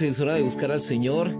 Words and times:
Es 0.00 0.18
hora 0.18 0.32
de 0.32 0.42
buscar 0.42 0.72
al 0.72 0.80
Señor, 0.80 1.30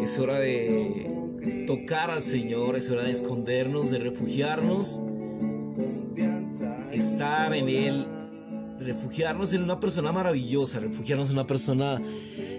es 0.00 0.20
hora 0.20 0.38
de 0.38 1.64
tocar 1.66 2.12
al 2.12 2.22
Señor, 2.22 2.76
es 2.76 2.88
hora 2.90 3.02
de 3.02 3.10
escondernos, 3.10 3.90
de 3.90 3.98
refugiarnos, 3.98 5.02
estar 6.92 7.52
en 7.54 7.68
Él, 7.68 8.06
refugiarnos 8.78 9.52
en 9.52 9.64
una 9.64 9.80
persona 9.80 10.12
maravillosa, 10.12 10.78
refugiarnos 10.78 11.30
en 11.30 11.38
una 11.38 11.46
persona 11.48 12.00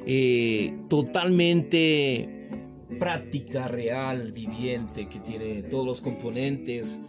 eh, 0.05 0.77
totalmente 0.89 2.49
práctica, 2.99 3.69
real, 3.69 4.33
viviente, 4.33 5.07
que 5.07 5.19
tiene 5.19 5.63
todos 5.63 5.85
los 5.85 6.01
componentes, 6.01 6.99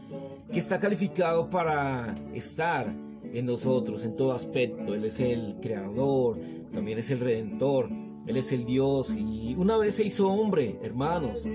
que 0.53 0.61
está 0.61 0.78
calificado 0.78 1.51
para 1.51 2.14
estar 2.33 2.86
en 3.33 3.45
nosotros 3.45 4.05
en 4.05 4.14
todo 4.14 4.33
aspecto. 4.33 4.95
Él 4.95 5.05
es 5.05 5.19
el 5.19 5.56
creador, 5.61 6.39
también 6.73 6.98
es 6.98 7.11
el 7.11 7.19
redentor, 7.19 7.91
Él 8.31 8.36
es 8.36 8.53
el 8.53 8.64
Dios 8.64 9.12
y 9.19 9.56
una 9.59 9.77
vez 9.77 9.97
se 9.97 10.05
hizo 10.05 10.28
hombre, 10.28 10.78
hermanos. 10.84 11.48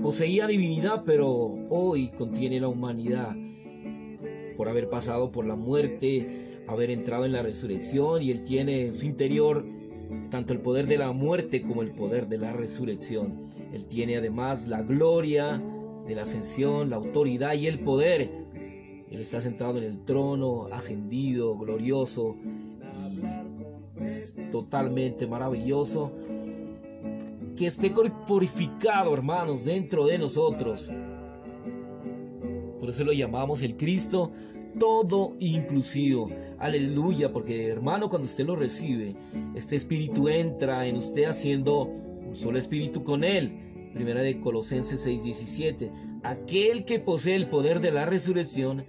Poseía 0.00 0.46
divinidad, 0.46 1.02
pero 1.04 1.28
hoy 1.68 2.08
contiene 2.08 2.58
la 2.58 2.68
humanidad 2.68 3.36
por 4.56 4.70
haber 4.70 4.88
pasado 4.88 5.30
por 5.30 5.44
la 5.44 5.54
muerte, 5.54 6.62
haber 6.66 6.90
entrado 6.90 7.26
en 7.26 7.32
la 7.32 7.42
resurrección 7.42 8.22
y 8.22 8.30
Él 8.30 8.42
tiene 8.42 8.86
en 8.86 8.94
su 8.94 9.04
interior 9.04 9.66
tanto 10.30 10.54
el 10.54 10.60
poder 10.60 10.86
de 10.86 10.96
la 10.96 11.12
muerte 11.12 11.60
como 11.60 11.82
el 11.82 11.90
poder 11.90 12.26
de 12.28 12.38
la 12.38 12.54
resurrección. 12.54 13.50
Él 13.74 13.84
tiene 13.84 14.16
además 14.16 14.66
la 14.66 14.80
gloria 14.80 15.62
de 16.06 16.14
la 16.14 16.22
ascensión, 16.22 16.88
la 16.88 16.96
autoridad 16.96 17.52
y 17.52 17.66
el 17.66 17.80
poder. 17.80 18.30
Él 19.10 19.20
está 19.20 19.42
sentado 19.42 19.76
en 19.76 19.84
el 19.84 20.06
trono, 20.06 20.68
ascendido, 20.72 21.54
glorioso 21.54 22.36
totalmente 24.50 25.26
maravilloso. 25.26 26.12
Que 27.56 27.66
esté 27.66 27.92
purificado, 28.26 29.12
hermanos, 29.12 29.64
dentro 29.64 30.06
de 30.06 30.18
nosotros. 30.18 30.90
Por 32.78 32.90
eso 32.90 33.04
lo 33.04 33.12
llamamos 33.12 33.62
el 33.62 33.76
Cristo 33.76 34.32
todo 34.78 35.34
inclusivo. 35.40 36.30
Aleluya, 36.58 37.32
porque 37.32 37.66
hermano, 37.68 38.08
cuando 38.08 38.26
usted 38.26 38.46
lo 38.46 38.56
recibe, 38.56 39.14
este 39.54 39.76
espíritu 39.76 40.28
entra 40.28 40.86
en 40.86 40.96
usted 40.96 41.24
haciendo 41.24 41.82
un 41.82 42.36
solo 42.36 42.58
espíritu 42.58 43.04
con 43.04 43.24
él. 43.24 43.90
Primera 43.94 44.20
de 44.20 44.40
Colosenses 44.40 45.04
6:17. 45.06 45.90
Aquel 46.22 46.84
que 46.84 47.00
posee 47.00 47.36
el 47.36 47.48
poder 47.48 47.80
de 47.80 47.90
la 47.90 48.06
resurrección 48.06 48.84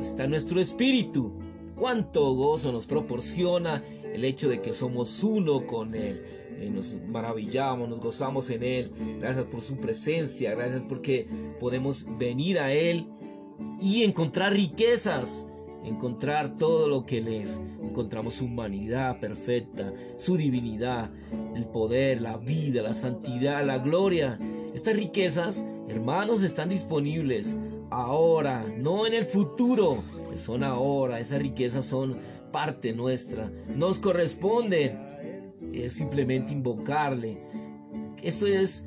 está 0.00 0.24
en 0.24 0.30
nuestro 0.30 0.60
espíritu. 0.60 1.32
Cuánto 1.76 2.34
gozo 2.34 2.72
nos 2.72 2.86
proporciona 2.86 3.82
el 4.12 4.24
hecho 4.24 4.48
de 4.48 4.60
que 4.60 4.72
somos 4.72 5.22
uno 5.22 5.66
con 5.66 5.94
él. 5.94 6.22
Eh, 6.58 6.70
nos 6.70 6.98
maravillamos, 7.08 7.88
nos 7.88 8.00
gozamos 8.00 8.50
en 8.50 8.62
él. 8.62 8.92
Gracias 9.18 9.46
por 9.46 9.62
su 9.62 9.76
presencia, 9.76 10.54
gracias 10.54 10.84
porque 10.84 11.26
podemos 11.58 12.06
venir 12.18 12.58
a 12.58 12.72
él 12.72 13.06
y 13.80 14.04
encontrar 14.04 14.52
riquezas, 14.52 15.50
encontrar 15.84 16.56
todo 16.56 16.88
lo 16.88 17.06
que 17.06 17.18
Él 17.18 17.28
es. 17.28 17.60
Encontramos 17.82 18.34
su 18.34 18.44
humanidad 18.44 19.18
perfecta, 19.20 19.92
su 20.16 20.36
divinidad, 20.36 21.10
el 21.54 21.66
poder, 21.66 22.20
la 22.20 22.36
vida, 22.36 22.82
la 22.82 22.94
santidad, 22.94 23.64
la 23.64 23.78
gloria. 23.78 24.38
Estas 24.74 24.94
riquezas, 24.94 25.66
hermanos, 25.88 26.42
están 26.42 26.68
disponibles 26.68 27.56
ahora, 27.90 28.64
no 28.76 29.06
en 29.06 29.14
el 29.14 29.24
futuro, 29.24 29.98
son 30.36 30.62
ahora. 30.62 31.18
Esas 31.18 31.40
riquezas 31.40 31.86
son 31.86 32.18
parte 32.50 32.92
nuestra, 32.92 33.50
nos 33.74 33.98
corresponde. 33.98 34.96
Es 35.72 35.92
simplemente 35.92 36.52
invocarle. 36.52 37.38
Eso 38.22 38.46
es 38.46 38.86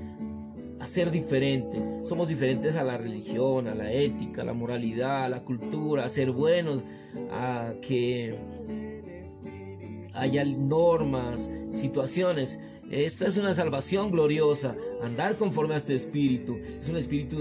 ser 0.86 1.12
diferente. 1.12 1.82
Somos 2.04 2.28
diferentes 2.28 2.76
a 2.76 2.84
la 2.84 2.98
religión, 2.98 3.68
a 3.68 3.76
la 3.76 3.92
ética, 3.92 4.42
a 4.42 4.46
la 4.46 4.54
moralidad, 4.54 5.26
a 5.26 5.30
la 5.30 5.44
cultura, 5.44 6.06
a 6.06 6.10
ser 6.10 6.32
buenos, 6.32 6.84
a 7.32 7.74
que 7.82 8.38
haya 10.14 10.46
normas, 10.46 11.50
situaciones. 11.72 12.60
Esta 12.94 13.26
es 13.26 13.38
una 13.38 13.56
salvación 13.56 14.12
gloriosa. 14.12 14.76
Andar 15.02 15.36
conforme 15.36 15.74
a 15.74 15.78
este 15.78 15.96
espíritu. 15.96 16.60
Es 16.80 16.88
un 16.90 16.98
espíritu 16.98 17.38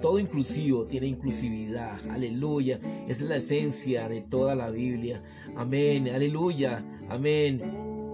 todo 0.00 0.20
inclusivo, 0.20 0.84
tiene 0.84 1.08
inclusividad. 1.08 1.98
Aleluya. 2.08 2.78
Esa 3.08 3.24
es 3.24 3.28
la 3.28 3.36
esencia 3.36 4.08
de 4.08 4.20
toda 4.20 4.54
la 4.54 4.70
Biblia. 4.70 5.20
Amén. 5.56 6.08
Aleluya. 6.08 6.84
Amén. 7.08 7.60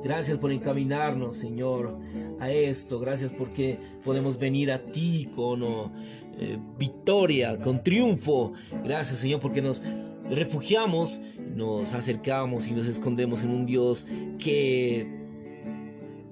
Gracias 0.03 0.38
por 0.38 0.50
encaminarnos, 0.50 1.37
Señor, 1.37 1.99
a 2.41 2.50
esto. 2.50 2.99
Gracias 2.99 3.33
porque 3.33 3.78
podemos 4.03 4.39
venir 4.39 4.72
a 4.72 4.78
ti 4.78 5.28
con 5.31 5.62
oh, 5.62 5.93
eh, 6.39 6.56
victoria, 6.78 7.59
con 7.59 7.84
triunfo. 7.84 8.54
Gracias, 8.83 9.19
Señor, 9.19 9.41
porque 9.41 9.60
nos 9.60 9.83
refugiamos, 10.31 11.21
nos 11.54 11.93
acercamos 11.93 12.66
y 12.69 12.72
nos 12.72 12.87
escondemos 12.87 13.43
en 13.43 13.50
un 13.50 13.66
Dios 13.66 14.06
que 14.39 15.22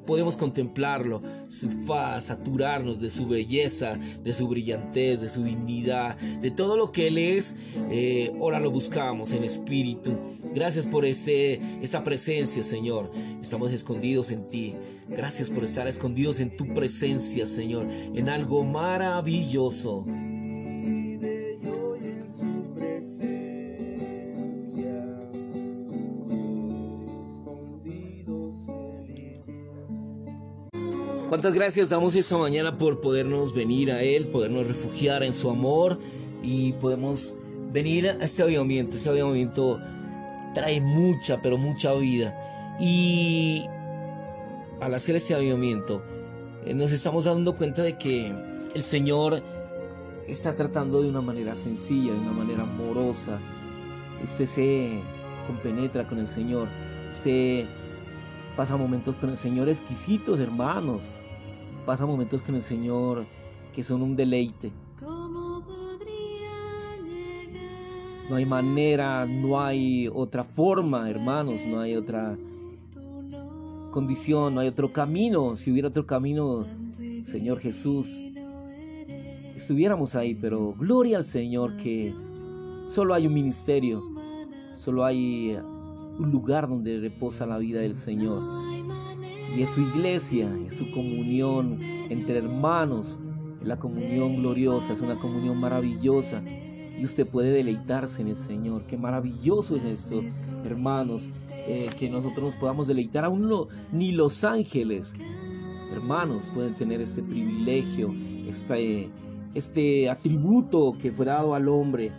podemos 0.06 0.36
contemplarlo, 0.36 1.22
su 1.48 1.70
faz, 1.70 2.24
saturarnos 2.24 3.00
de 3.00 3.10
su 3.10 3.28
belleza, 3.28 3.98
de 4.22 4.32
su 4.32 4.48
brillantez, 4.48 5.20
de 5.20 5.28
su 5.28 5.42
dignidad, 5.42 6.16
de 6.18 6.50
todo 6.50 6.76
lo 6.76 6.92
que 6.92 7.06
Él 7.08 7.18
es. 7.18 7.56
Eh, 7.90 8.32
ahora 8.40 8.60
lo 8.60 8.70
buscamos 8.70 9.32
en 9.32 9.44
espíritu. 9.44 10.12
Gracias 10.54 10.86
por 10.86 11.04
ese, 11.04 11.60
esta 11.82 12.02
presencia, 12.02 12.62
Señor. 12.62 13.10
Estamos 13.40 13.72
escondidos 13.72 14.30
en 14.30 14.48
ti. 14.48 14.74
Gracias 15.08 15.50
por 15.50 15.64
estar 15.64 15.88
escondidos 15.88 16.40
en 16.40 16.56
tu 16.56 16.72
presencia, 16.72 17.44
Señor, 17.46 17.86
en 18.14 18.28
algo 18.28 18.64
maravilloso. 18.64 20.06
Cuántas 31.40 31.58
gracias 31.58 31.88
damos 31.88 32.14
esta 32.16 32.36
mañana 32.36 32.76
por 32.76 33.00
podernos 33.00 33.54
venir 33.54 33.90
a 33.90 34.02
Él, 34.02 34.26
podernos 34.26 34.66
refugiar 34.66 35.22
en 35.22 35.32
su 35.32 35.48
amor 35.48 35.98
y 36.42 36.74
podemos 36.74 37.34
venir 37.72 38.10
a 38.10 38.22
este 38.22 38.42
avivamiento. 38.42 38.96
Este 38.96 39.08
avivamiento 39.08 39.80
trae 40.54 40.82
mucha, 40.82 41.40
pero 41.40 41.56
mucha 41.56 41.94
vida. 41.94 42.76
Y 42.78 43.64
al 44.82 44.92
hacer 44.92 45.16
este 45.16 45.34
avivamiento, 45.34 46.02
eh, 46.66 46.74
nos 46.74 46.92
estamos 46.92 47.24
dando 47.24 47.56
cuenta 47.56 47.82
de 47.82 47.96
que 47.96 48.34
el 48.74 48.82
Señor 48.82 49.42
está 50.26 50.54
tratando 50.54 51.00
de 51.00 51.08
una 51.08 51.22
manera 51.22 51.54
sencilla, 51.54 52.12
de 52.12 52.18
una 52.18 52.32
manera 52.32 52.64
amorosa. 52.64 53.40
Usted 54.22 54.44
se 54.44 55.00
compenetra 55.46 56.06
con 56.06 56.18
el 56.18 56.26
Señor. 56.26 56.68
Usted 57.10 57.64
pasa 58.58 58.76
momentos 58.76 59.16
con 59.16 59.30
el 59.30 59.38
Señor 59.38 59.70
exquisitos, 59.70 60.38
hermanos. 60.38 61.18
Pasa 61.86 62.06
momentos 62.06 62.42
con 62.42 62.54
el 62.54 62.62
Señor 62.62 63.26
que 63.74 63.82
son 63.82 64.02
un 64.02 64.16
deleite. 64.16 64.72
No 68.28 68.36
hay 68.36 68.46
manera, 68.46 69.26
no 69.26 69.60
hay 69.60 70.08
otra 70.08 70.44
forma, 70.44 71.10
hermanos, 71.10 71.66
no 71.66 71.80
hay 71.80 71.96
otra 71.96 72.36
condición, 73.90 74.54
no 74.54 74.60
hay 74.60 74.68
otro 74.68 74.92
camino. 74.92 75.56
Si 75.56 75.72
hubiera 75.72 75.88
otro 75.88 76.06
camino, 76.06 76.64
Señor 77.24 77.58
Jesús, 77.58 78.22
estuviéramos 79.56 80.14
ahí, 80.14 80.34
pero 80.34 80.74
gloria 80.78 81.16
al 81.16 81.24
Señor 81.24 81.76
que 81.76 82.14
solo 82.88 83.14
hay 83.14 83.26
un 83.26 83.34
ministerio, 83.34 84.02
solo 84.74 85.04
hay 85.04 85.56
un 86.18 86.30
lugar 86.30 86.68
donde 86.68 87.00
reposa 87.00 87.46
la 87.46 87.58
vida 87.58 87.80
del 87.80 87.94
Señor. 87.94 88.42
Y 89.56 89.62
es 89.62 89.70
su 89.70 89.80
iglesia, 89.80 90.48
es 90.66 90.76
su 90.76 90.90
comunión 90.90 91.78
entre 92.08 92.38
hermanos, 92.38 93.18
la 93.62 93.78
comunión 93.78 94.36
gloriosa, 94.36 94.92
es 94.92 95.00
una 95.00 95.18
comunión 95.18 95.58
maravillosa. 95.58 96.42
Y 96.98 97.04
usted 97.04 97.26
puede 97.26 97.50
deleitarse 97.50 98.22
en 98.22 98.28
el 98.28 98.36
Señor. 98.36 98.82
Qué 98.86 98.96
maravilloso 98.96 99.76
es 99.76 99.84
esto, 99.84 100.22
hermanos, 100.64 101.30
eh, 101.50 101.90
que 101.98 102.08
nosotros 102.10 102.44
nos 102.44 102.56
podamos 102.56 102.86
deleitar. 102.86 103.24
Aún 103.24 103.48
no, 103.48 103.68
ni 103.92 104.12
los 104.12 104.44
ángeles, 104.44 105.14
hermanos, 105.92 106.50
pueden 106.54 106.74
tener 106.74 107.00
este 107.00 107.22
privilegio, 107.22 108.14
este, 108.46 109.08
este 109.54 110.10
atributo 110.10 110.96
que 111.00 111.10
fue 111.10 111.26
dado 111.26 111.54
al 111.54 111.68
hombre 111.68 112.12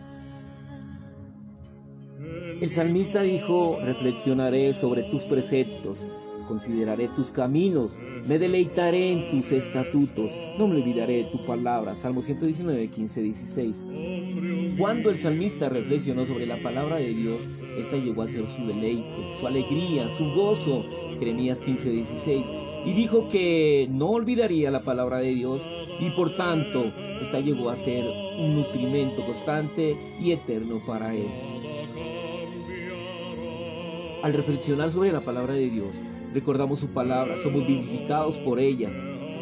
el 2.61 2.69
salmista 2.69 3.23
dijo, 3.23 3.79
reflexionaré 3.81 4.75
sobre 4.75 5.01
tus 5.01 5.23
preceptos, 5.23 6.05
consideraré 6.51 7.07
tus 7.07 7.31
caminos, 7.31 7.97
me 8.27 8.37
deleitaré 8.37 9.13
en 9.13 9.31
tus 9.31 9.53
estatutos, 9.53 10.35
no 10.59 10.67
me 10.67 10.81
olvidaré 10.81 11.23
de 11.23 11.23
tu 11.31 11.45
palabra. 11.45 11.95
Salmo 11.95 12.21
119, 12.21 12.89
15, 12.89 13.21
16. 13.21 13.85
Cuando 14.77 15.09
el 15.09 15.17
salmista 15.17 15.69
reflexionó 15.69 16.25
sobre 16.25 16.45
la 16.45 16.61
palabra 16.61 16.97
de 16.97 17.13
Dios, 17.13 17.47
esta 17.77 17.95
llegó 17.95 18.23
a 18.23 18.27
ser 18.27 18.45
su 18.47 18.67
deleite, 18.67 19.31
su 19.39 19.47
alegría, 19.47 20.09
su 20.09 20.25
gozo. 20.33 20.83
Jeremías 21.19 21.61
15, 21.61 21.89
16. 21.89 22.47
Y 22.85 22.93
dijo 22.95 23.29
que 23.29 23.87
no 23.89 24.07
olvidaría 24.07 24.71
la 24.71 24.83
palabra 24.83 25.19
de 25.19 25.33
Dios 25.33 25.65
y 26.01 26.09
por 26.09 26.35
tanto 26.35 26.91
esta 27.21 27.39
llegó 27.39 27.69
a 27.69 27.77
ser 27.77 28.03
un 28.37 28.55
nutrimento 28.55 29.25
constante 29.25 29.95
y 30.19 30.33
eterno 30.33 30.81
para 30.85 31.15
él. 31.15 31.29
Al 34.21 34.33
reflexionar 34.33 34.91
sobre 34.91 35.11
la 35.11 35.21
palabra 35.21 35.53
de 35.53 35.69
Dios, 35.69 35.99
recordamos 36.33 36.79
su 36.79 36.89
palabra, 36.89 37.37
somos 37.37 37.65
vivificados 37.65 38.37
por 38.37 38.59
ella. 38.59 38.89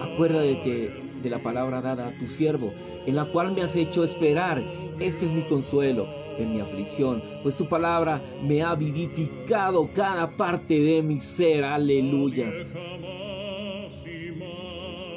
Acuérdate 0.02 0.92
de 1.22 1.30
la 1.30 1.40
palabra 1.40 1.82
dada 1.82 2.08
a 2.08 2.12
tu 2.18 2.28
siervo, 2.28 2.74
en 3.06 3.16
la 3.16 3.26
cual 3.26 3.54
me 3.54 3.62
has 3.62 3.76
hecho 3.76 4.04
esperar. 4.04 4.64
Este 5.00 5.26
es 5.26 5.34
mi 5.34 5.44
consuelo 5.44 6.08
en 6.38 6.54
mi 6.54 6.62
aflicción, 6.62 7.22
pues 7.44 7.58
tu 7.58 7.68
palabra 7.68 8.22
me 8.42 8.62
ha 8.64 8.74
vivificado 8.76 9.90
cada 9.94 10.38
parte 10.38 10.80
de 10.80 11.02
mi 11.02 11.20
ser. 11.20 11.64
Aleluya. 11.66 12.52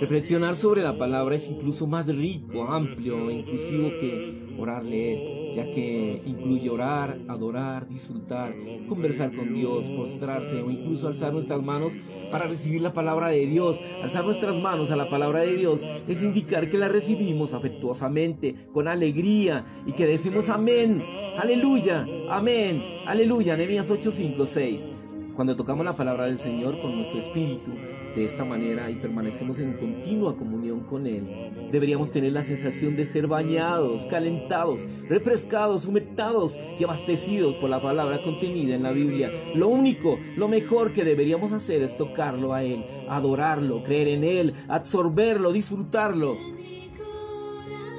Reflexionar 0.01 0.57
sobre 0.57 0.83
la 0.83 0.99
palabra 0.99 1.37
es 1.37 1.49
incluso 1.49 1.87
más 1.87 2.09
rico, 2.09 2.65
amplio 2.65 3.31
inclusivo 3.31 3.89
que 4.01 4.42
orar, 4.59 4.85
leer, 4.85 5.55
ya 5.55 5.69
que 5.71 6.21
incluye 6.27 6.71
orar, 6.71 7.19
adorar, 7.29 7.89
disfrutar, 7.89 8.55
conversar 8.89 9.35
con 9.35 9.55
Dios, 9.55 9.89
postrarse 9.91 10.63
o 10.63 10.71
incluso 10.71 11.09
alzar 11.09 11.33
nuestras 11.33 11.63
manos 11.63 11.97
para 12.31 12.47
recibir 12.47 12.83
la 12.83 12.93
palabra 12.93 13.29
de 13.29 13.47
Dios. 13.47 13.81
Alzar 14.03 14.25
nuestras 14.25 14.59
manos 14.59 14.91
a 14.91 14.97
la 14.97 15.09
palabra 15.09 15.41
de 15.41 15.57
Dios 15.57 15.85
es 16.09 16.23
indicar 16.23 16.71
que 16.71 16.79
la 16.79 16.89
recibimos 16.89 17.53
afectuosamente, 17.53 18.55
con 18.73 18.89
alegría 18.89 19.65
y 19.87 19.93
que 19.93 20.07
decimos 20.07 20.49
amén, 20.49 21.03
aleluya, 21.39 22.07
amén, 22.31 22.83
aleluya, 23.07 23.57
Nehemías 23.57 23.91
8, 23.91 24.11
5, 24.11 24.47
6. 24.47 24.89
Cuando 25.35 25.57
tocamos 25.57 25.87
la 25.87 25.97
palabra 25.97 26.27
del 26.27 26.39
Señor 26.39 26.79
con 26.83 26.95
nuestro 26.95 27.19
espíritu, 27.19 27.71
de 28.15 28.23
esta 28.23 28.45
manera 28.45 28.91
y 28.91 28.97
permanecemos 28.97 29.59
en 29.61 29.73
continua 29.79 30.37
comunión 30.37 30.81
con 30.81 31.07
Él, 31.07 31.71
deberíamos 31.73 32.11
tener 32.11 32.35
la 32.35 32.43
sensación 32.43 32.97
de 32.97 33.07
ser 33.07 33.29
bañados, 33.29 34.05
calentados, 34.05 34.85
refrescados, 35.09 35.87
humectados 35.87 36.59
y 36.79 36.85
abastecidos 36.85 37.55
por 37.55 37.71
la 37.71 37.81
palabra 37.81 38.21
contenida 38.21 38.75
en 38.75 38.83
la 38.83 38.93
Biblia. 38.93 39.33
Lo 39.55 39.69
único, 39.69 40.19
lo 40.37 40.49
mejor 40.49 40.93
que 40.93 41.03
deberíamos 41.03 41.53
hacer 41.53 41.83
es 41.83 41.97
tocarlo 41.97 42.53
a 42.53 42.63
Él, 42.63 42.85
adorarlo, 43.09 43.83
creer 43.83 44.09
en 44.09 44.25
Él, 44.25 44.55
absorberlo, 44.69 45.51
disfrutarlo, 45.51 46.37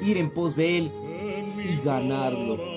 ir 0.04 0.18
en 0.18 0.30
pos 0.30 0.56
de 0.56 0.78
Él 0.78 0.92
y 1.64 1.84
ganarlo. 1.84 2.73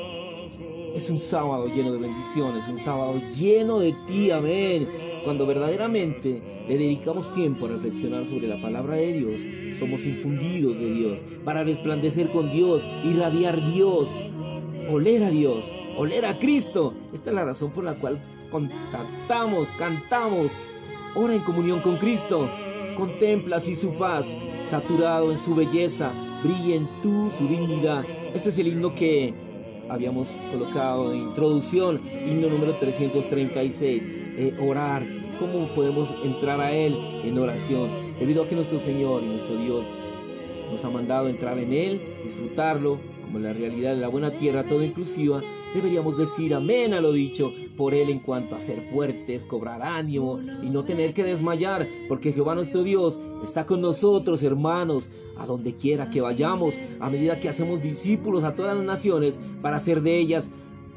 Es 0.97 1.11
un 1.11 1.19
sábado 1.19 1.67
lleno 1.67 1.93
de 1.93 1.99
bendiciones, 1.99 2.67
un 2.69 2.79
sábado 2.79 3.21
lleno 3.37 3.81
de 3.81 3.95
ti, 4.09 4.31
amén. 4.31 4.89
Cuando 5.25 5.47
verdaderamente 5.47 6.41
le 6.67 6.79
dedicamos 6.79 7.31
tiempo 7.35 7.67
a 7.67 7.69
reflexionar 7.69 8.25
sobre 8.25 8.49
la 8.49 8.59
palabra 8.63 8.95
de 8.95 9.13
Dios, 9.13 9.43
somos 9.79 10.07
infundidos 10.07 10.81
de 10.81 10.91
Dios 10.91 11.21
para 11.45 11.65
resplandecer 11.65 12.31
con 12.31 12.51
Dios, 12.51 12.89
irradiar 13.05 13.71
Dios, 13.75 14.15
oler 14.91 15.25
a 15.25 15.31
Dios, 15.31 15.75
oler 15.99 16.25
a 16.25 16.39
Cristo. 16.39 16.95
Esta 17.13 17.29
es 17.29 17.37
la 17.37 17.45
razón 17.45 17.73
por 17.73 17.85
la 17.85 17.97
cual 17.97 18.19
contactamos, 18.51 19.73
cantamos, 19.73 20.57
ora 21.15 21.35
en 21.35 21.43
comunión 21.43 21.81
con 21.81 21.99
Cristo. 21.99 22.49
Contempla 22.97 23.59
así 23.59 23.77
su 23.77 23.93
paz, 23.97 24.39
saturado 24.65 25.31
en 25.31 25.37
su 25.37 25.55
belleza, 25.55 26.11
brilla 26.43 26.77
en 26.77 26.89
tú 27.03 27.31
su 27.37 27.47
dignidad. 27.47 28.03
Este 28.33 28.49
es 28.49 28.59
el 28.59 28.69
himno 28.69 28.95
que 28.95 29.46
habíamos 29.89 30.35
colocado 30.53 31.13
en 31.13 31.21
introducción, 31.21 32.01
himno 32.27 32.49
número 32.49 32.77
336, 32.77 34.03
eh, 34.07 34.55
orar, 34.61 35.05
cómo 35.39 35.69
podemos 35.75 36.15
entrar 36.25 36.61
a 36.61 36.73
Él 36.73 36.97
en 37.25 37.39
oración, 37.39 37.91
debido 38.19 38.43
a 38.43 38.49
que 38.49 38.55
nuestro 38.55 38.79
Señor 38.79 39.23
y 39.23 39.27
nuestro 39.27 39.57
Dios 39.57 39.85
nos 40.71 40.85
ha 40.85 40.91
mandado 40.91 41.29
entrar 41.29 41.59
en 41.59 41.73
Él, 41.73 42.01
disfrutarlo, 42.23 42.99
como 43.25 43.39
la 43.41 43.53
realidad 43.53 43.95
de 43.95 44.01
la 44.01 44.09
buena 44.09 44.31
tierra 44.31 44.65
todo 44.65 44.85
inclusiva, 44.85 45.43
deberíamos 45.75 46.17
decir 46.17 46.55
amén 46.55 46.95
a 46.95 47.01
lo 47.01 47.13
dicho 47.13 47.53
por 47.77 47.93
Él 47.93 48.09
en 48.09 48.21
cuanto 48.21 48.55
a 48.55 48.61
ser 48.61 48.81
fuertes, 48.93 49.45
cobrar 49.45 49.83
ánimo 49.83 50.41
y 50.63 50.71
no 50.71 50.85
tener 50.85 51.13
que 51.13 51.25
desmayar, 51.25 51.87
porque 52.09 52.33
Jehová 52.33 52.55
nuestro 52.55 52.85
Dios 52.85 53.21
está 53.43 53.67
con 53.67 53.81
nosotros, 53.81 54.43
hermanos, 54.43 55.11
a 55.39 55.47
donde 55.47 55.75
quiera 55.75 56.11
que 56.11 56.21
vayamos, 56.21 56.75
a 57.01 57.11
medida 57.11 57.41
que 57.41 57.49
hacemos 57.49 57.83
discípulos 57.83 58.45
a 58.45 58.55
todas 58.55 58.77
las 58.77 58.85
naciones 58.85 59.39
para 59.63 59.77
hacer 59.77 60.03
de 60.03 60.19
ellas 60.19 60.51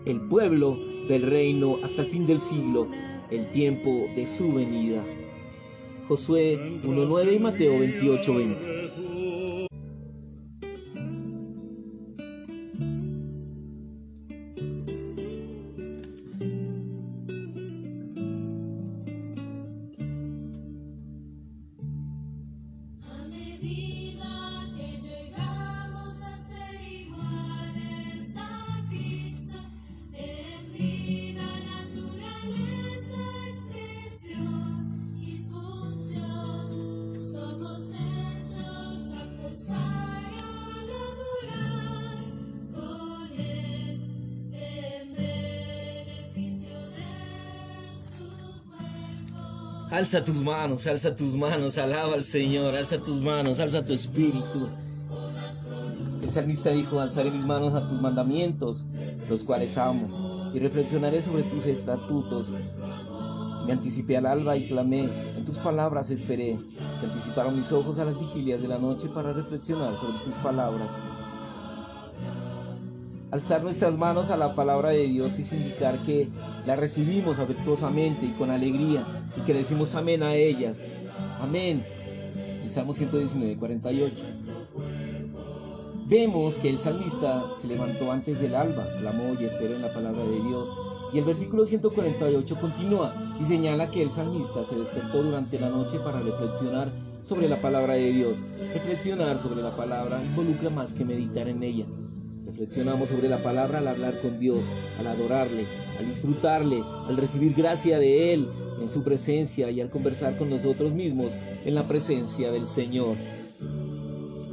el 0.06 0.22
pueblo 0.22 0.78
del 1.08 1.24
reino 1.24 1.78
hasta 1.84 2.02
el 2.04 2.10
fin 2.10 2.28
del 2.28 2.40
siglo, 2.40 2.88
el 3.30 3.52
tiempo 3.52 4.08
de 4.16 4.26
su 4.28 4.54
venida. 4.54 5.04
Josué 6.08 6.82
1.9 6.84 7.36
y 7.36 7.40
Mateo 7.40 7.80
28.20. 7.80 9.49
Alza 50.00 50.24
tus 50.24 50.42
manos, 50.42 50.88
alza 50.88 51.14
tus 51.14 51.36
manos, 51.36 51.78
alaba 51.78 52.14
al 52.14 52.24
Señor, 52.24 52.74
alza 52.74 53.02
tus 53.02 53.20
manos, 53.20 53.60
alza 53.60 53.86
tu 53.86 53.92
espíritu. 53.92 54.70
El 56.24 56.30
salmista 56.30 56.70
dijo, 56.70 57.02
alzaré 57.02 57.30
mis 57.30 57.44
manos 57.44 57.74
a 57.74 57.86
tus 57.86 58.00
mandamientos, 58.00 58.86
los 59.28 59.44
cuales 59.44 59.78
amo, 59.78 60.52
y 60.54 60.60
reflexionaré 60.60 61.22
sobre 61.22 61.44
tus 61.44 61.66
estatutos. 61.66 62.50
Me 63.66 63.74
anticipé 63.74 64.16
al 64.16 64.28
alba 64.28 64.56
y 64.56 64.70
clamé, 64.70 65.10
en 65.36 65.44
tus 65.44 65.58
palabras 65.58 66.10
esperé. 66.12 66.58
Se 67.02 67.06
anticiparon 67.06 67.58
mis 67.58 67.70
ojos 67.74 68.00
a 68.00 68.06
las 68.06 68.18
vigilias 68.18 68.62
de 68.62 68.70
la 68.70 68.78
noche 68.78 69.10
para 69.10 69.34
reflexionar 69.34 69.98
sobre 69.98 70.20
tus 70.20 70.36
palabras. 70.36 70.94
Alzar 73.32 73.62
nuestras 73.64 73.98
manos 73.98 74.30
a 74.30 74.38
la 74.38 74.56
palabra 74.56 74.92
de 74.92 75.08
Dios 75.08 75.38
es 75.38 75.52
indicar 75.52 76.02
que 76.04 76.30
la 76.66 76.78
recibimos 76.78 77.40
afectuosamente 77.40 78.28
y 78.28 78.32
con 78.32 78.50
alegría 78.50 79.19
y 79.38 79.42
que 79.42 79.54
decimos 79.54 79.96
amén 79.96 80.24
a 80.24 80.36
ellas. 80.36 80.86
Amén. 81.40 81.86
El 82.64 82.70
Salmo 82.70 82.94
119, 82.94 83.58
48. 83.58 84.26
Vemos 86.08 86.58
que 86.58 86.70
el 86.70 86.78
salmista 86.78 87.46
se 87.60 87.68
levantó 87.68 88.12
antes 88.12 88.40
del 88.40 88.56
alba, 88.56 88.88
clamó 89.00 89.40
y 89.40 89.46
esperó 89.46 89.76
en 89.76 89.84
la 89.84 89.94
palabra 89.94 90.24
de 90.24 90.42
Dios 90.42 90.74
Y 91.14 91.20
el 91.20 91.26
versículo 91.26 91.66
148 91.66 92.60
continúa 92.60 93.14
y 93.40 93.44
señala 93.44 93.92
que 93.92 94.02
el 94.02 94.10
salmista 94.10 94.64
se 94.64 94.76
despertó 94.76 95.22
durante 95.22 95.60
la 95.60 95.70
noche 95.70 96.00
para 96.00 96.20
reflexionar 96.20 96.92
sobre 97.24 97.48
la 97.48 97.62
palabra 97.62 97.94
de 97.94 98.12
Dios. 98.12 98.42
Reflexionar 98.74 99.38
sobre 99.38 99.62
la 99.62 99.76
palabra 99.76 100.24
involucra 100.24 100.72
más 100.72 100.94
que 100.94 101.06
meditar 101.06 101.48
en 101.48 101.62
ella. 101.62 101.86
Reflexionamos 102.60 103.08
sobre 103.08 103.30
la 103.30 103.42
palabra 103.42 103.78
al 103.78 103.88
hablar 103.88 104.20
con 104.20 104.38
Dios, 104.38 104.66
al 105.00 105.08
adorarle, 105.08 105.66
al 105.98 106.06
disfrutarle, 106.06 106.84
al 107.08 107.16
recibir 107.16 107.54
gracia 107.54 108.00
de 108.00 108.34
Él 108.34 108.50
en 108.82 108.90
su 108.90 109.02
presencia 109.02 109.72
y 109.72 109.80
al 109.80 109.90
conversar 109.90 110.38
con 110.38 110.50
nosotros 110.50 110.92
mismos 110.92 111.38
en 111.64 111.74
la 111.74 111.88
presencia 111.88 112.52
del 112.52 112.68
Señor. 112.68 113.16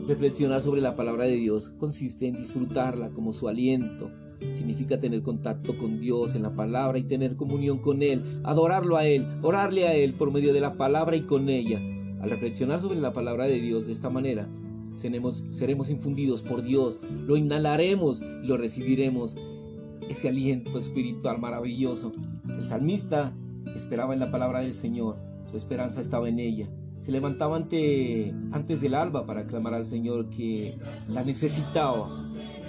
Reflexionar 0.07 0.61
sobre 0.61 0.83
la 0.83 0.95
palabra 0.95 1.25
de 1.25 1.35
Dios 1.35 1.71
consiste 1.81 2.29
en 2.29 2.35
disfrutarla 2.35 3.11
como 3.11 3.33
su 3.33 3.49
aliento, 3.49 4.13
Significa 4.39 5.01
tener 5.01 5.23
contacto 5.23 5.77
con 5.77 5.99
Dios 5.99 6.37
en 6.37 6.43
la 6.43 6.55
palabra 6.55 6.99
y 6.99 7.03
tener 7.03 7.35
comunión 7.35 7.79
con 7.79 8.05
Él, 8.05 8.41
adorarlo 8.45 8.97
a 8.97 9.05
Él, 9.05 9.27
orarle 9.43 9.89
a 9.89 9.95
Él 9.95 10.15
por 10.15 10.31
medio 10.31 10.53
de 10.53 10.61
la 10.61 10.75
palabra 10.75 11.17
y 11.17 11.23
con 11.23 11.49
ella. 11.49 11.81
Al 12.21 12.31
reflexionar 12.31 12.79
sobre 12.81 13.01
la 13.01 13.13
palabra 13.13 13.47
de 13.47 13.61
Dios 13.61 13.87
de 13.87 13.93
esta 13.93 14.11
manera, 14.11 14.47
seremos, 14.97 15.45
seremos 15.51 15.91
infundidos 15.91 16.43
por 16.43 16.63
Dios, 16.63 17.01
lo 17.27 17.37
inhalaremos 17.37 18.21
y 18.21 18.47
lo 18.47 18.57
recibiremos, 18.57 19.37
ese 20.09 20.29
aliento 20.29 20.79
espiritual 20.79 21.39
maravilloso. 21.39 22.13
El 22.49 22.65
salmista 22.65 23.35
esperaba 23.75 24.15
en 24.15 24.21
la 24.21 24.31
palabra 24.31 24.61
del 24.61 24.73
Señor, 24.73 25.17
su 25.51 25.57
esperanza 25.57 26.01
estaba 26.01 26.29
en 26.29 26.39
ella. 26.39 26.69
Se 27.01 27.13
levantaba 27.13 27.57
ante, 27.57 28.35
antes 28.53 28.81
del 28.81 28.95
alba 28.95 29.27
para 29.27 29.47
clamar 29.47 29.75
al 29.75 29.85
Señor 29.85 30.29
que 30.31 30.79
la 31.09 31.23
necesitaba 31.23 32.09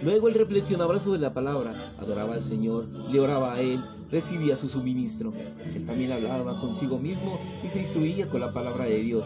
Luego 0.03 0.27
él 0.27 0.35
reflexionaba 0.35 0.99
sobre 0.99 1.19
la 1.19 1.33
palabra, 1.33 1.91
adoraba 1.97 2.35
al 2.35 2.43
Señor, 2.43 2.87
le 3.09 3.19
oraba 3.19 3.55
a 3.55 3.61
Él, 3.61 3.83
recibía 4.11 4.55
su 4.55 4.69
suministro. 4.69 5.33
Él 5.73 5.85
también 5.85 6.11
hablaba 6.11 6.59
consigo 6.59 6.99
mismo 6.99 7.39
y 7.63 7.67
se 7.67 7.79
instruía 7.79 8.29
con 8.29 8.41
la 8.41 8.53
palabra 8.53 8.85
de 8.85 9.01
Dios. 9.01 9.25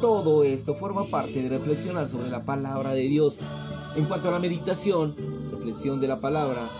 Todo 0.00 0.44
esto 0.44 0.74
forma 0.74 1.04
parte 1.08 1.42
de 1.42 1.50
reflexionar 1.50 2.08
sobre 2.08 2.30
la 2.30 2.44
palabra 2.46 2.94
de 2.94 3.02
Dios. 3.02 3.38
En 3.94 4.06
cuanto 4.06 4.28
a 4.28 4.32
la 4.32 4.38
meditación, 4.38 5.14
reflexión 5.50 6.00
de 6.00 6.08
la 6.08 6.20
palabra, 6.20 6.70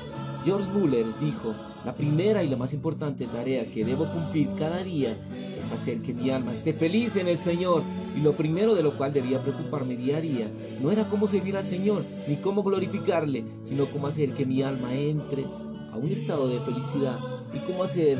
George 0.43 0.71
Muller 0.71 1.07
dijo, 1.21 1.55
la 1.85 1.95
primera 1.95 2.43
y 2.43 2.49
la 2.49 2.57
más 2.57 2.73
importante 2.73 3.27
tarea 3.27 3.71
que 3.71 3.85
debo 3.85 4.11
cumplir 4.11 4.49
cada 4.59 4.83
día 4.83 5.15
es 5.59 5.71
hacer 5.71 6.01
que 6.01 6.15
mi 6.15 6.31
alma 6.31 6.53
esté 6.53 6.73
feliz 6.73 7.17
en 7.17 7.29
el 7.29 7.37
Señor. 7.37 7.83
Y 8.17 8.21
lo 8.21 8.35
primero 8.37 8.75
de 8.75 8.83
lo 8.83 8.97
cual 8.97 9.13
debía 9.13 9.43
preocuparme 9.43 9.97
día 9.97 10.17
a 10.17 10.23
día 10.23 10.49
no 10.81 10.91
era 10.91 11.07
cómo 11.11 11.27
servir 11.27 11.59
al 11.59 11.65
Señor, 11.65 12.07
ni 12.27 12.37
cómo 12.37 12.63
glorificarle, 12.63 13.45
sino 13.65 13.91
cómo 13.91 14.07
hacer 14.07 14.33
que 14.33 14.47
mi 14.47 14.63
alma 14.63 14.95
entre 14.95 15.45
a 15.93 15.97
un 15.99 16.09
estado 16.09 16.49
de 16.49 16.59
felicidad 16.61 17.19
y 17.53 17.59
cómo 17.71 17.83
hacer 17.83 18.19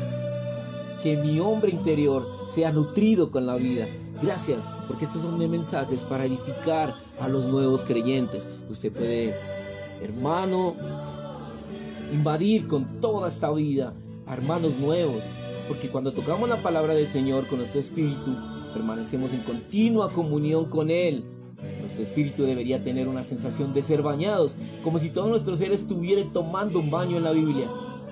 que 1.01 1.17
mi 1.17 1.39
hombre 1.39 1.71
interior 1.71 2.27
sea 2.45 2.71
nutrido 2.71 3.31
con 3.31 3.47
la 3.47 3.55
vida. 3.55 3.87
Gracias, 4.21 4.69
porque 4.87 5.05
estos 5.05 5.23
son 5.23 5.37
mensajes 5.37 6.01
para 6.03 6.25
edificar 6.25 6.93
a 7.19 7.27
los 7.27 7.45
nuevos 7.45 7.83
creyentes. 7.83 8.47
Usted 8.69 8.91
puede, 8.91 9.35
hermano, 10.01 10.75
invadir 12.13 12.67
con 12.67 13.01
toda 13.01 13.29
esta 13.29 13.51
vida 13.51 13.93
a 14.27 14.33
hermanos 14.33 14.77
nuevos, 14.77 15.25
porque 15.67 15.89
cuando 15.89 16.11
tocamos 16.11 16.47
la 16.47 16.61
palabra 16.61 16.93
del 16.93 17.07
Señor 17.07 17.47
con 17.47 17.57
nuestro 17.59 17.79
espíritu, 17.79 18.35
permanecemos 18.73 19.33
en 19.33 19.43
continua 19.43 20.11
comunión 20.11 20.65
con 20.65 20.91
Él. 20.91 21.23
Nuestro 21.79 22.03
espíritu 22.03 22.43
debería 22.43 22.83
tener 22.83 23.07
una 23.07 23.23
sensación 23.23 23.73
de 23.73 23.81
ser 23.81 24.03
bañados, 24.03 24.55
como 24.83 24.99
si 24.99 25.09
todo 25.09 25.29
nuestro 25.29 25.55
ser 25.55 25.71
estuviera 25.71 26.21
tomando 26.31 26.77
un 26.79 26.91
baño 26.91 27.17
en 27.17 27.23
la 27.23 27.31
Biblia. 27.31 27.67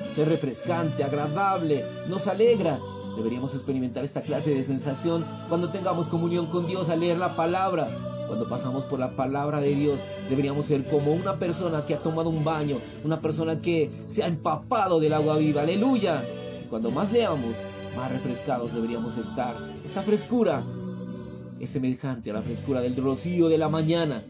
Esto 0.05 0.23
es 0.23 0.27
refrescante, 0.27 1.03
agradable, 1.03 1.85
nos 2.07 2.27
alegra. 2.27 2.79
Deberíamos 3.19 3.53
experimentar 3.53 4.05
esta 4.05 4.21
clase 4.21 4.55
de 4.55 4.63
sensación 4.63 5.25
cuando 5.49 5.69
tengamos 5.71 6.07
comunión 6.07 6.45
con 6.45 6.65
Dios 6.65 6.87
al 6.87 7.01
leer 7.01 7.17
la 7.17 7.35
palabra. 7.35 7.89
Cuando 8.27 8.47
pasamos 8.47 8.85
por 8.85 8.97
la 8.97 9.09
palabra 9.09 9.59
de 9.59 9.75
Dios, 9.75 10.05
deberíamos 10.29 10.67
ser 10.67 10.85
como 10.85 11.11
una 11.11 11.35
persona 11.35 11.85
que 11.85 11.95
ha 11.95 12.01
tomado 12.01 12.29
un 12.29 12.45
baño, 12.45 12.77
una 13.03 13.19
persona 13.19 13.59
que 13.59 13.91
se 14.07 14.23
ha 14.23 14.27
empapado 14.27 15.01
del 15.01 15.11
agua 15.11 15.35
viva. 15.35 15.63
Aleluya. 15.63 16.23
Cuando 16.69 16.91
más 16.91 17.11
leamos, 17.11 17.57
más 17.93 18.09
refrescados 18.09 18.73
deberíamos 18.73 19.17
estar. 19.17 19.57
Esta 19.83 20.01
frescura 20.03 20.63
es 21.59 21.71
semejante 21.71 22.31
a 22.31 22.35
la 22.35 22.41
frescura 22.41 22.79
del 22.79 22.95
rocío 22.95 23.49
de 23.49 23.57
la 23.57 23.67
mañana. 23.67 24.23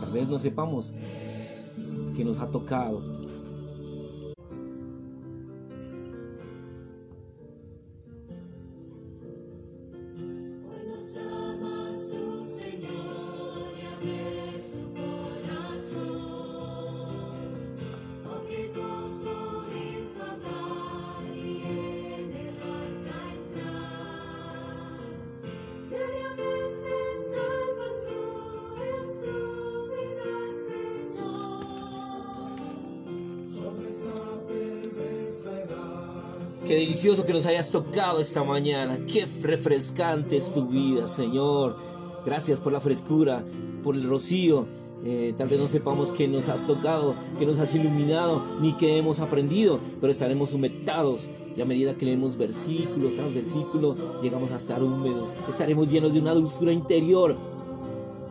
Tal 0.00 0.12
vez 0.12 0.30
no 0.30 0.38
sepamos 0.38 0.94
que 2.16 2.24
nos 2.24 2.38
ha 2.38 2.50
tocado 2.50 3.02
Qué 36.66 36.76
delicioso 36.76 37.26
que 37.26 37.34
nos 37.34 37.44
hayas 37.44 37.70
tocado 37.70 38.20
esta 38.20 38.42
mañana. 38.42 38.98
Qué 39.06 39.26
refrescante 39.42 40.36
es 40.36 40.50
tu 40.54 40.66
vida, 40.66 41.06
Señor. 41.06 41.76
Gracias 42.24 42.58
por 42.58 42.72
la 42.72 42.80
frescura, 42.80 43.44
por 43.82 43.94
el 43.94 44.08
rocío. 44.08 44.66
Eh, 45.04 45.34
tal 45.36 45.48
vez 45.48 45.58
no 45.58 45.66
sepamos 45.66 46.10
que 46.10 46.26
nos 46.26 46.48
has 46.48 46.66
tocado, 46.66 47.16
que 47.38 47.44
nos 47.44 47.58
has 47.58 47.74
iluminado, 47.74 48.42
ni 48.62 48.72
que 48.72 48.96
hemos 48.96 49.20
aprendido, 49.20 49.78
pero 50.00 50.10
estaremos 50.10 50.54
humectados. 50.54 51.28
Y 51.54 51.60
a 51.60 51.66
medida 51.66 51.98
que 51.98 52.06
leemos 52.06 52.38
versículo 52.38 53.10
tras 53.14 53.34
versículo, 53.34 53.94
llegamos 54.22 54.50
a 54.50 54.56
estar 54.56 54.82
húmedos. 54.82 55.34
Estaremos 55.46 55.90
llenos 55.90 56.14
de 56.14 56.20
una 56.20 56.32
dulzura 56.32 56.72
interior. 56.72 57.36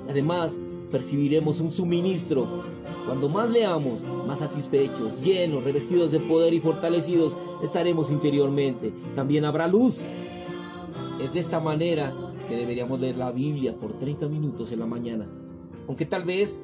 Además, 0.10 0.60
percibiremos 0.94 1.60
un 1.60 1.72
suministro. 1.72 2.62
Cuando 3.08 3.28
más 3.28 3.50
leamos, 3.50 4.04
más 4.28 4.40
satisfechos, 4.40 5.24
llenos, 5.24 5.64
revestidos 5.64 6.12
de 6.12 6.20
poder 6.20 6.54
y 6.54 6.60
fortalecidos 6.60 7.36
estaremos 7.64 8.12
interiormente. 8.12 8.94
También 9.16 9.44
habrá 9.44 9.68
luz. 9.68 10.06
Es 11.20 11.34
de 11.34 11.40
esta 11.40 11.60
manera 11.60 12.14
que 12.48 12.56
deberíamos 12.56 13.00
leer 13.00 13.18
la 13.18 13.32
Biblia 13.32 13.76
por 13.76 13.94
30 13.94 14.28
minutos 14.28 14.72
en 14.72 14.82
la 14.82 14.86
mañana. 14.86 15.28
Aunque 15.88 16.06
tal 16.06 16.26
vez 16.26 16.60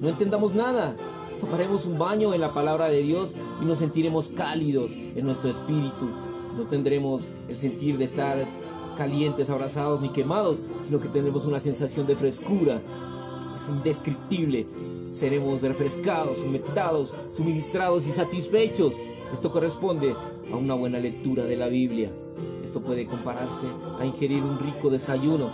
no 0.00 0.08
entendamos 0.08 0.54
nada, 0.54 0.96
tomaremos 1.40 1.84
un 1.84 1.98
baño 1.98 2.34
en 2.34 2.40
la 2.40 2.54
palabra 2.54 2.88
de 2.88 3.02
Dios 3.02 3.34
y 3.60 3.64
nos 3.64 3.78
sentiremos 3.78 4.28
cálidos 4.28 4.92
en 4.92 5.24
nuestro 5.24 5.50
espíritu. 5.50 6.08
No 6.56 6.66
tendremos 6.70 7.30
el 7.48 7.56
sentir 7.56 7.98
de 7.98 8.04
estar 8.04 8.46
calientes, 8.96 9.50
abrazados 9.50 10.00
ni 10.00 10.10
quemados, 10.10 10.62
sino 10.82 11.00
que 11.00 11.08
tendremos 11.08 11.46
una 11.46 11.58
sensación 11.58 12.06
de 12.06 12.14
frescura, 12.14 12.80
es 13.54 13.68
indescriptible. 13.68 14.66
Seremos 15.10 15.62
refrescados, 15.62 16.42
humectados, 16.42 17.14
suministrados 17.34 18.06
y 18.06 18.10
satisfechos. 18.10 18.98
Esto 19.32 19.50
corresponde 19.50 20.14
a 20.52 20.56
una 20.56 20.74
buena 20.74 20.98
lectura 20.98 21.44
de 21.44 21.56
la 21.56 21.68
Biblia. 21.68 22.10
Esto 22.62 22.80
puede 22.80 23.06
compararse 23.06 23.66
a 23.98 24.06
ingerir 24.06 24.42
un 24.42 24.58
rico 24.58 24.90
desayuno. 24.90 25.50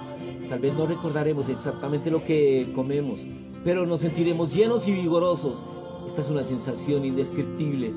Tal 0.49 0.61
vez 0.61 0.75
no 0.75 0.87
recordaremos 0.87 1.49
exactamente 1.49 2.11
lo 2.11 2.25
que 2.25 2.71
comemos, 2.75 3.26
pero 3.64 3.87
nos 3.87 4.00
sentiremos 4.00 4.55
llenos 4.55 4.88
y 4.88 4.93
vigorosos. 4.93 5.62
Esta 6.07 6.23
es 6.23 6.31
una 6.31 6.45
sensación 6.45 7.05
indescriptible. 7.05 7.93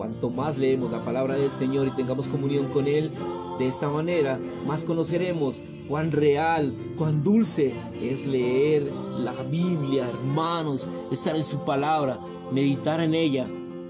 Cuanto 0.00 0.30
más 0.30 0.56
leemos 0.56 0.90
la 0.90 1.04
palabra 1.04 1.34
del 1.34 1.50
Señor 1.50 1.86
y 1.86 1.90
tengamos 1.90 2.26
comunión 2.26 2.68
con 2.68 2.86
Él, 2.86 3.10
de 3.58 3.66
esta 3.66 3.90
manera 3.90 4.40
más 4.66 4.82
conoceremos 4.82 5.60
cuán 5.86 6.10
real, 6.10 6.72
cuán 6.96 7.22
dulce 7.22 7.74
es 8.00 8.26
leer 8.26 8.90
la 9.18 9.34
Biblia, 9.42 10.08
hermanos, 10.08 10.88
estar 11.12 11.36
en 11.36 11.44
su 11.44 11.66
palabra, 11.66 12.18
meditar 12.50 13.02
en 13.02 13.14
ella, 13.14 13.46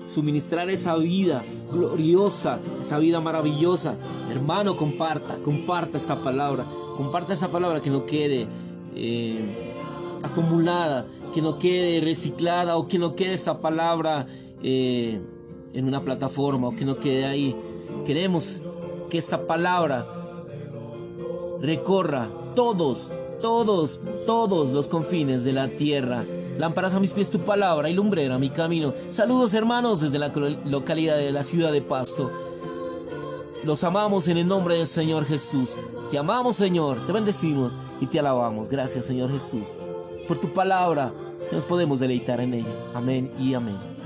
suministrar 0.09 0.69
esa 0.69 0.97
vida 0.97 1.45
gloriosa, 1.71 2.59
esa 2.81 2.99
vida 2.99 3.21
maravillosa. 3.21 3.95
Hermano, 4.33 4.77
comparta, 4.77 5.37
comparta 5.45 5.99
esa 5.99 6.25
palabra, 6.25 6.67
comparta 6.97 7.35
esa 7.35 7.53
palabra 7.53 7.81
que 7.81 7.91
no 7.91 8.05
quede 8.05 8.49
eh, 8.97 9.45
acumulada, 10.25 11.07
que 11.33 11.41
no 11.41 11.57
quede 11.61 12.01
reciclada 12.01 12.79
o 12.79 12.89
que 12.89 12.99
no 12.99 13.15
quede 13.15 13.35
esa 13.35 13.61
palabra 13.61 14.27
eh, 14.61 15.21
en 15.73 15.85
una 15.87 16.01
plataforma 16.01 16.69
o 16.69 16.77
que 16.77 16.85
no 16.85 16.97
quede 16.97 17.27
ahí. 17.27 17.57
Queremos 18.07 18.61
que 19.09 19.19
esta 19.19 19.47
palabra 19.47 20.07
recorra 21.61 22.29
todos, 22.55 23.11
todos, 23.41 24.01
todos 24.27 24.71
los 24.71 24.87
confines 24.87 25.45
de 25.45 25.53
la 25.53 25.69
tierra 25.69 26.25
Lámparas 26.61 26.95
a 26.95 27.01
mis 27.01 27.15
pies 27.15 27.31
tu 27.31 27.39
palabra 27.39 27.89
y 27.89 27.95
lumbrera 27.95 28.39
mi 28.39 28.51
camino. 28.51 28.93
Saludos 29.09 29.55
hermanos 29.55 30.03
desde 30.03 30.19
la 30.19 30.31
localidad 30.67 31.17
de 31.17 31.33
la 31.33 31.43
ciudad 31.43 31.73
de 31.73 31.81
Pasto. 31.81 32.31
Los 33.65 33.83
amamos 33.83 34.29
en 34.29 34.37
el 34.37 34.47
nombre 34.47 34.77
del 34.77 34.87
Señor 34.87 35.25
Jesús. 35.25 35.79
Te 36.11 36.19
amamos 36.19 36.57
Señor, 36.57 37.07
te 37.07 37.13
bendecimos 37.13 37.73
y 37.99 38.07
te 38.07 38.19
alabamos. 38.19 38.69
Gracias 38.69 39.07
Señor 39.07 39.33
Jesús 39.33 39.73
por 40.29 40.37
tu 40.37 40.53
palabra 40.53 41.15
que 41.49 41.57
nos 41.57 41.65
podemos 41.65 41.99
deleitar 41.99 42.43
en 42.43 42.53
ella. 42.53 42.75
Amén 42.95 43.33
y 43.39 43.55
amén. 43.55 44.00